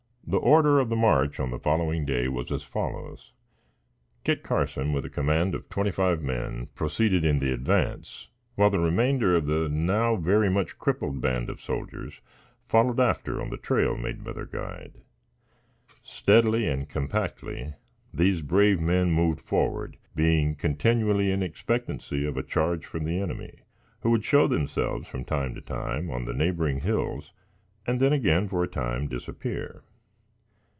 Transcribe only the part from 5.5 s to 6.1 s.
of twenty